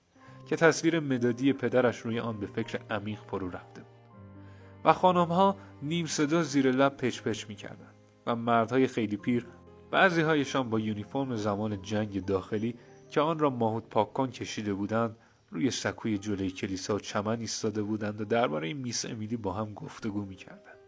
که 0.46 0.56
تصویر 0.56 1.00
مدادی 1.00 1.52
پدرش 1.52 1.98
روی 1.98 2.20
آن 2.20 2.40
به 2.40 2.46
فکر 2.46 2.80
عمیق 2.90 3.18
فرو 3.18 3.50
رفته 3.50 3.80
بود. 3.80 3.92
و 4.84 4.92
خانمها 4.92 5.56
نیم 5.82 6.06
صدا 6.06 6.42
زیر 6.42 6.70
لب 6.70 6.96
پچ 6.96 7.22
پچ 7.22 7.48
می‌کردند 7.48 7.94
و 8.26 8.36
مردهای 8.36 8.86
خیلی 8.86 9.16
پیر 9.16 9.46
بعضی 9.90 10.20
هایشان 10.20 10.70
با 10.70 10.80
یونیفرم 10.80 11.36
زمان 11.36 11.82
جنگ 11.82 12.24
داخلی 12.24 12.74
که 13.10 13.20
آن 13.20 13.38
را 13.38 13.50
ماهود 13.50 13.88
پاکان 13.88 14.30
کشیده 14.30 14.74
بودند 14.74 15.16
روی 15.50 15.70
سکوی 15.70 16.18
جلوی 16.18 16.50
کلیسا 16.50 16.96
و 16.96 16.98
چمن 16.98 17.40
ایستاده 17.40 17.82
بودند 17.82 18.20
و 18.20 18.24
درباره 18.24 18.74
میس 18.74 19.04
امیلی 19.04 19.36
با 19.36 19.52
هم 19.52 19.74
گفتگو 19.74 20.24
می‌کردند. 20.24 20.78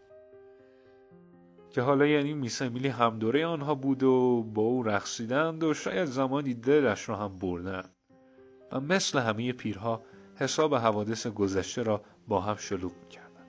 که 1.69 1.81
حالا 1.81 2.05
یعنی 2.05 2.33
میس 2.33 2.61
امیلی 2.61 2.87
هم 2.87 3.19
دوره 3.19 3.45
آنها 3.45 3.75
بود 3.75 4.03
و 4.03 4.43
با 4.43 4.61
او 4.61 4.83
رقصیدند 4.83 5.63
و 5.63 5.73
شاید 5.73 6.05
زمانی 6.05 6.53
دلش 6.53 7.09
را 7.09 7.15
هم 7.15 7.37
بردند. 7.39 7.94
و 8.75 8.79
مثل 8.79 9.19
همه 9.19 9.53
پیرها 9.53 10.01
حساب 10.35 10.75
حوادث 10.75 11.27
گذشته 11.27 11.83
را 11.83 12.01
با 12.27 12.41
هم 12.41 12.55
شلوغ 12.55 12.91
می‌کردند. 13.03 13.47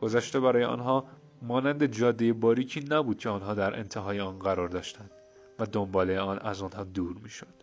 گذشته 0.00 0.40
برای 0.40 0.64
آنها 0.64 1.06
مانند 1.42 1.86
جاده 1.86 2.32
باریکی 2.32 2.80
نبود 2.80 3.18
که 3.18 3.28
آنها 3.28 3.54
در 3.54 3.78
انتهای 3.78 4.20
آن 4.20 4.38
قرار 4.38 4.68
داشتند 4.68 5.10
و 5.58 5.66
دنباله 5.66 6.20
آن 6.20 6.38
از 6.38 6.62
آنها 6.62 6.84
دور 6.84 7.16
می‌شد. 7.22 7.54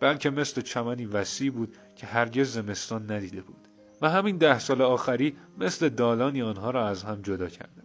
بلکه 0.00 0.30
مثل 0.30 0.60
چمنی 0.60 1.06
وسیع 1.06 1.50
بود 1.50 1.76
که 1.96 2.06
هرگز 2.06 2.52
زمستان 2.52 3.12
ندیده 3.12 3.40
بود. 3.40 3.68
و 4.02 4.10
همین 4.10 4.36
ده 4.36 4.58
سال 4.58 4.82
آخری 4.82 5.36
مثل 5.58 5.88
دالانی 5.88 6.42
آنها 6.42 6.70
را 6.70 6.88
از 6.88 7.02
هم 7.02 7.22
جدا 7.22 7.48
کرده 7.48 7.82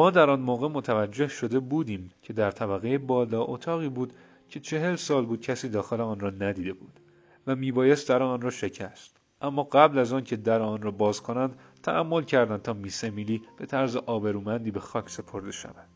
ما 0.00 0.10
در 0.10 0.30
آن 0.30 0.40
موقع 0.40 0.68
متوجه 0.68 1.28
شده 1.28 1.60
بودیم 1.60 2.10
که 2.22 2.32
در 2.32 2.50
طبقه 2.50 2.98
بالا 2.98 3.42
اتاقی 3.42 3.88
بود 3.88 4.12
که 4.48 4.60
چهل 4.60 4.96
سال 4.96 5.26
بود 5.26 5.40
کسی 5.40 5.68
داخل 5.68 6.00
آن 6.00 6.20
را 6.20 6.30
ندیده 6.30 6.72
بود 6.72 7.00
و 7.46 7.56
میبایست 7.56 8.08
در 8.08 8.22
آن 8.22 8.40
را 8.40 8.50
شکست. 8.50 9.16
اما 9.40 9.62
قبل 9.62 9.98
از 9.98 10.12
آن 10.12 10.24
که 10.24 10.36
در 10.36 10.62
آن 10.62 10.82
را 10.82 10.90
باز 10.90 11.20
کنند 11.20 11.58
تأمل 11.82 12.22
کردند 12.22 12.62
تا 12.62 12.72
میس 12.72 13.04
امیلی 13.04 13.42
به 13.56 13.66
طرز 13.66 13.96
آبرومندی 13.96 14.70
به 14.70 14.80
خاک 14.80 15.10
سپرده 15.10 15.50
شود. 15.50 15.88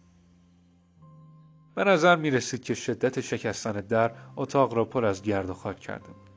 به 1.74 1.84
نظر 1.84 2.16
می 2.16 2.30
رسید 2.30 2.62
که 2.62 2.74
شدت 2.74 3.20
شکستن 3.20 3.72
در 3.72 4.10
اتاق 4.36 4.74
را 4.74 4.84
پر 4.84 5.04
از 5.04 5.22
گرد 5.22 5.50
و 5.50 5.54
خاک 5.54 5.80
کرده 5.80 6.06
بود. 6.06 6.30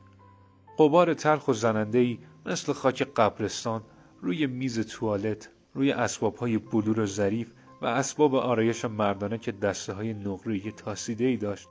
قبار 0.78 1.14
تلخ 1.14 1.48
و 1.48 1.52
زنندهای 1.52 2.18
مثل 2.46 2.72
خاک 2.72 3.02
قبرستان 3.16 3.82
روی 4.22 4.46
میز 4.46 4.80
توالت 4.80 5.50
روی 5.78 5.92
اسباب 5.92 6.36
های 6.36 6.58
بلور 6.58 7.00
و 7.00 7.06
ظریف 7.06 7.52
و 7.82 7.86
اسباب 7.86 8.34
آرایش 8.34 8.84
مردانه 8.84 9.38
که 9.38 9.52
دسته 9.52 9.92
های 9.92 10.14
نقره 10.14 10.72
تاسیده 10.72 11.24
ای 11.24 11.36
داشت. 11.36 11.68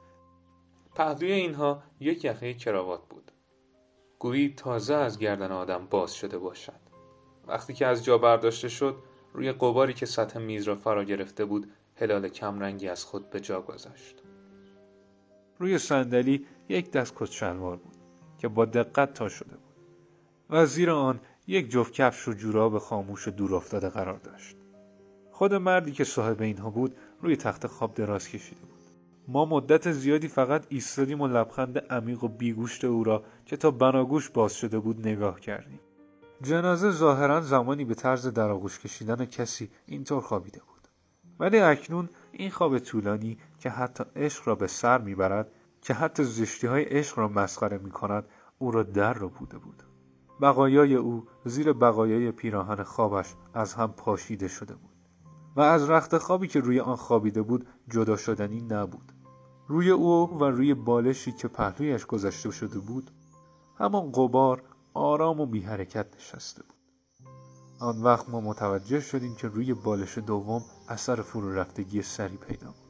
پهلوی 0.95 1.31
اینها 1.31 1.83
یک 1.99 2.25
یخه 2.25 2.53
کراوات 2.53 3.01
بود. 3.09 3.31
گویی 4.19 4.53
تازه 4.57 4.93
از 4.93 5.19
گردن 5.19 5.51
آدم 5.51 5.87
باز 5.89 6.15
شده 6.15 6.37
باشد. 6.37 6.79
وقتی 7.47 7.73
که 7.73 7.85
از 7.85 8.05
جا 8.05 8.17
برداشته 8.17 8.67
شد 8.69 8.95
روی 9.33 9.51
قباری 9.51 9.93
که 9.93 10.05
سطح 10.05 10.39
میز 10.39 10.63
را 10.63 10.75
فرا 10.75 11.03
گرفته 11.03 11.45
بود 11.45 11.71
هلال 11.95 12.29
کمرنگی 12.29 12.87
از 12.87 13.05
خود 13.05 13.29
به 13.29 13.39
جا 13.39 13.61
گذاشت. 13.61 14.15
روی 15.59 15.77
صندلی 15.77 16.45
یک 16.69 16.91
دست 16.91 17.13
کت 17.15 17.31
شلوار 17.31 17.77
بود 17.77 17.97
که 18.37 18.47
با 18.47 18.65
دقت 18.65 19.13
تا 19.13 19.29
شده 19.29 19.55
بود 19.55 19.75
و 20.49 20.65
زیر 20.65 20.91
آن 20.91 21.19
یک 21.47 21.69
جفت 21.69 21.93
کفش 21.93 22.27
و 22.27 22.33
جوراب 22.33 22.77
خاموش 22.77 23.27
و 23.27 23.31
دور 23.31 23.55
افتاده 23.55 23.89
قرار 23.89 24.17
داشت. 24.17 24.57
خود 25.31 25.53
مردی 25.53 25.91
که 25.91 26.03
صاحب 26.03 26.41
اینها 26.41 26.69
بود 26.69 26.95
روی 27.21 27.35
تخت 27.35 27.67
خواب 27.67 27.93
دراز 27.93 28.27
کشیده 28.27 28.61
بود. 28.61 28.77
ما 29.27 29.45
مدت 29.45 29.91
زیادی 29.91 30.27
فقط 30.27 30.65
ایستادیم 30.69 31.21
و 31.21 31.27
لبخند 31.27 31.77
عمیق 31.77 32.23
و 32.23 32.27
بیگوشت 32.27 32.85
او 32.85 33.03
را 33.03 33.23
که 33.45 33.57
تا 33.57 33.71
بناگوش 33.71 34.29
باز 34.29 34.53
شده 34.53 34.79
بود 34.79 35.07
نگاه 35.07 35.39
کردیم. 35.39 35.79
جنازه 36.41 36.91
ظاهرا 36.91 37.41
زمانی 37.41 37.85
به 37.85 37.95
طرز 37.95 38.27
در 38.27 38.49
آغوش 38.49 38.79
کشیدن 38.79 39.25
کسی 39.25 39.69
اینطور 39.85 40.21
خوابیده 40.21 40.59
بود. 40.59 40.87
ولی 41.39 41.59
اکنون 41.59 42.09
این 42.31 42.49
خواب 42.49 42.79
طولانی 42.79 43.37
که 43.59 43.69
حتی 43.69 44.03
عشق 44.15 44.47
را 44.47 44.55
به 44.55 44.67
سر 44.67 45.01
می‌برد 45.01 45.51
که 45.81 45.93
حتی 45.93 46.23
زشتی 46.23 46.67
های 46.67 46.83
عشق 46.83 47.19
را 47.19 47.27
مسخره 47.27 47.77
می 47.77 47.91
کند 47.91 48.25
او 48.59 48.71
را 48.71 48.83
در 48.83 49.13
رو 49.13 49.29
بوده 49.29 49.57
بود. 49.57 49.83
بقایای 50.41 50.95
او 50.95 51.27
زیر 51.45 51.73
بقایای 51.73 52.31
پیراهن 52.31 52.83
خوابش 52.83 53.35
از 53.53 53.73
هم 53.73 53.91
پاشیده 53.91 54.47
شده 54.47 54.75
بود. 54.75 54.97
و 55.55 55.61
از 55.61 55.89
رخت 55.89 56.17
خوابی 56.17 56.47
که 56.47 56.59
روی 56.59 56.79
آن 56.79 56.95
خوابیده 56.95 57.41
بود 57.41 57.67
جدا 57.89 58.17
شدنی 58.17 58.61
نبود. 58.61 59.11
روی 59.67 59.89
او 59.89 60.39
و 60.39 60.43
روی 60.43 60.73
بالشی 60.73 61.31
که 61.31 61.47
پهلویش 61.47 62.05
گذشته 62.05 62.51
شده 62.51 62.79
بود 62.79 63.11
همان 63.77 64.11
قبار 64.11 64.63
آرام 64.93 65.39
و 65.39 65.45
بی 65.45 65.61
حرکت 65.61 66.15
نشسته 66.15 66.63
بود. 66.63 66.77
آن 67.79 68.01
وقت 68.01 68.29
ما 68.29 68.41
متوجه 68.41 68.99
شدیم 68.99 69.35
که 69.35 69.47
روی 69.47 69.73
بالش 69.73 70.17
دوم 70.17 70.61
اثر 70.89 71.21
فرو 71.21 71.53
رفتگی 71.53 72.01
سری 72.01 72.37
پیدا 72.37 72.67
بود. 72.67 72.87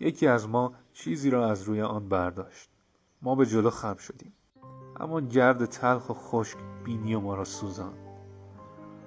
یکی 0.00 0.26
از 0.26 0.48
ما 0.48 0.74
چیزی 0.92 1.30
را 1.30 1.50
از 1.50 1.62
روی 1.62 1.82
آن 1.82 2.08
برداشت. 2.08 2.70
ما 3.22 3.34
به 3.34 3.46
جلو 3.46 3.70
خم 3.70 3.96
شدیم. 3.96 4.32
اما 5.00 5.20
گرد 5.20 5.64
تلخ 5.64 6.10
و 6.10 6.14
خشک 6.14 6.58
بینی 6.84 7.16
ما 7.16 7.34
را 7.34 7.44
سوزاند. 7.44 7.98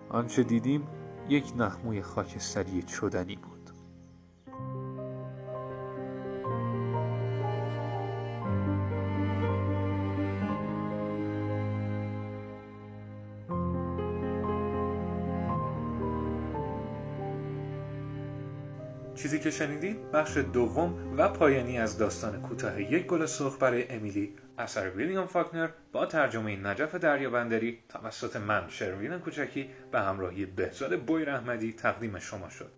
آنچه 0.09 0.43
دیدیم 0.43 0.87
یک 1.29 1.53
نخموی 1.57 2.01
خاکستری 2.01 2.83
چدنی 2.83 3.35
بود. 3.35 3.55
چیزی 19.15 19.39
که 19.39 19.51
شنیدید 19.51 20.11
بخش 20.11 20.37
دوم 20.37 20.93
و 21.17 21.29
پایانی 21.29 21.77
از 21.77 21.97
داستان 21.97 22.41
کوتاه 22.41 22.81
یک 22.81 23.05
گل 23.05 23.25
سرخ 23.25 23.57
برای 23.59 23.89
امیلی. 23.89 24.33
اثر 24.57 24.89
ویلیام 24.89 25.27
فاکنر 25.27 25.69
با 25.91 26.05
ترجمه 26.05 26.55
نجف 26.55 26.95
دریابندری 26.95 27.83
توسط 27.89 28.35
من 28.35 28.69
شروین 28.69 29.19
کوچکی 29.19 29.69
به 29.91 29.99
همراهی 29.99 30.45
بهزاد 30.45 31.01
بویر 31.01 31.29
احمدی 31.29 31.73
تقدیم 31.73 32.19
شما 32.19 32.49
شد. 32.49 32.71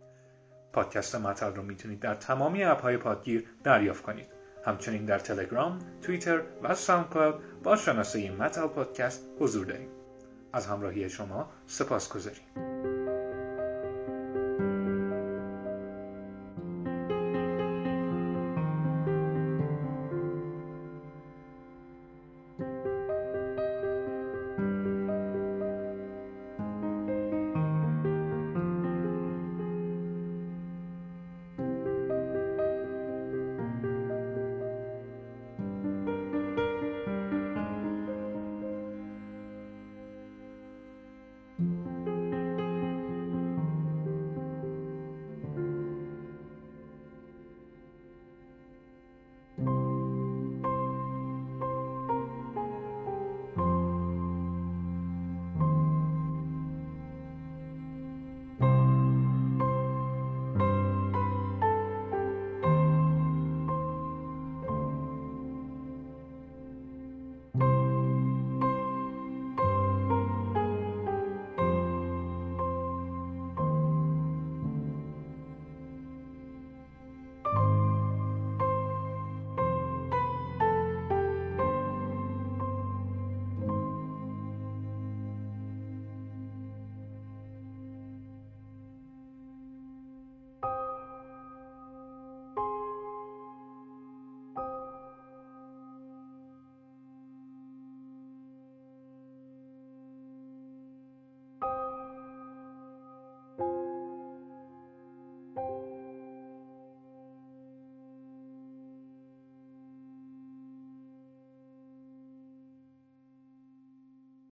پادکست 0.74 1.16
مطل 1.16 1.56
رو 1.56 1.64
می‌تونید 1.64 2.00
در 2.00 2.14
تمامی 2.14 2.64
اپهای 2.64 2.98
پادگیر 2.98 3.48
دریافت 3.64 4.04
کنید. 4.04 4.28
همچنین 4.66 5.06
در 5.06 5.20
تلگرام، 5.20 5.80
توییتر 6.02 6.42
و 6.64 6.76
ساوندکلاود 6.76 7.64
با 7.64 7.76
شناسه 7.76 8.32
متل 8.32 8.68
پادکست 8.68 9.26
حضور 9.40 9.66
داریم. 9.66 9.90
از 10.54 10.68
همراهی 10.68 11.10
شما 11.10 11.52
سپاس 11.68 12.10
گذاریم. 12.10 12.67